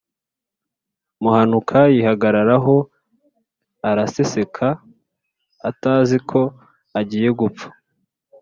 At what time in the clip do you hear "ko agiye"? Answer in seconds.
6.29-7.29